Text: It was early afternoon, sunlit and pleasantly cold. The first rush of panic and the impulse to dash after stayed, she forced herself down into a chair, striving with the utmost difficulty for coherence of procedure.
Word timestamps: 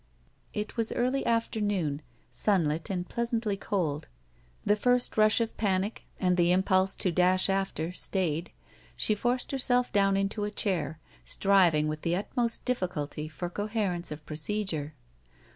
It 0.51 0.77
was 0.77 0.91
early 0.93 1.23
afternoon, 1.27 2.01
sunlit 2.31 2.89
and 2.89 3.07
pleasantly 3.07 3.55
cold. 3.55 4.07
The 4.65 4.75
first 4.75 5.15
rush 5.15 5.39
of 5.39 5.55
panic 5.57 6.05
and 6.19 6.37
the 6.37 6.51
impulse 6.51 6.95
to 6.95 7.11
dash 7.11 7.51
after 7.51 7.91
stayed, 7.91 8.51
she 8.95 9.13
forced 9.13 9.51
herself 9.51 9.91
down 9.93 10.17
into 10.17 10.43
a 10.43 10.49
chair, 10.49 10.97
striving 11.23 11.87
with 11.87 12.01
the 12.01 12.15
utmost 12.15 12.65
difficulty 12.65 13.27
for 13.27 13.47
coherence 13.47 14.09
of 14.09 14.25
procedure. 14.25 14.95